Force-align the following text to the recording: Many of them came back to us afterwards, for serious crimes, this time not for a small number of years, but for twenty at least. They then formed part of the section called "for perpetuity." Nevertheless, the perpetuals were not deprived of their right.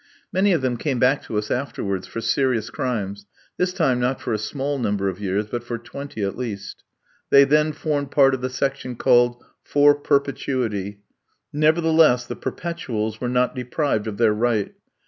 Many 0.33 0.51
of 0.51 0.63
them 0.63 0.77
came 0.77 0.97
back 0.97 1.21
to 1.25 1.37
us 1.37 1.51
afterwards, 1.51 2.07
for 2.07 2.21
serious 2.21 2.71
crimes, 2.71 3.27
this 3.57 3.71
time 3.71 3.99
not 3.99 4.19
for 4.19 4.33
a 4.33 4.39
small 4.39 4.79
number 4.79 5.07
of 5.09 5.19
years, 5.21 5.45
but 5.45 5.63
for 5.63 5.77
twenty 5.77 6.23
at 6.23 6.35
least. 6.35 6.83
They 7.29 7.43
then 7.43 7.71
formed 7.71 8.09
part 8.09 8.33
of 8.33 8.41
the 8.41 8.49
section 8.49 8.95
called 8.95 9.45
"for 9.63 9.93
perpetuity." 9.93 11.01
Nevertheless, 11.53 12.25
the 12.25 12.35
perpetuals 12.35 13.21
were 13.21 13.29
not 13.29 13.53
deprived 13.55 14.07
of 14.07 14.17
their 14.17 14.33
right. 14.33 14.73